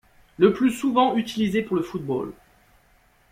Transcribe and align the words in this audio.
Le 0.39 0.51
plus 0.51 0.71
souvent 0.71 1.15
utilisé 1.15 1.61
pour 1.61 1.75
le 1.75 1.83
football. 1.83 2.33